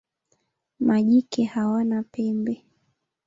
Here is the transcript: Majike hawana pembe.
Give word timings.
Majike 0.79 1.43
hawana 1.45 2.03
pembe. 2.11 2.65